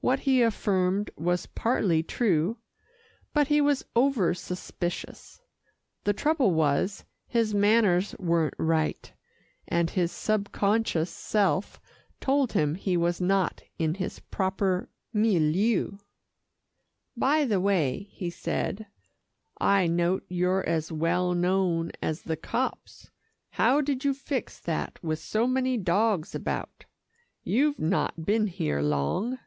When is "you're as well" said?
20.28-21.34